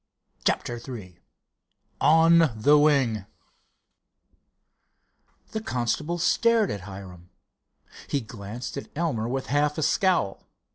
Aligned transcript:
CHAPTER 0.43 0.79
III 0.83 1.19
ON 1.99 2.51
THE 2.59 2.75
WING 2.79 3.27
The 5.51 5.61
constable 5.61 6.17
stared 6.17 6.71
at 6.71 6.81
Hiram. 6.89 7.29
He 8.07 8.19
glanced 8.19 8.77
at 8.77 8.89
Elmer 8.95 9.27
with 9.27 9.45
half 9.45 9.77
a 9.77 9.83
scowl. 9.83 10.47